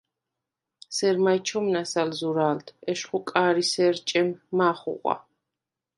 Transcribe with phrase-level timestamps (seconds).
[0.95, 4.27] სერ მაჲ ჩომნას ალ ზურა̄ლდ: ეშხუ კა̄რისერ ჭემ
[4.57, 5.15] მა̄ ხუღვა.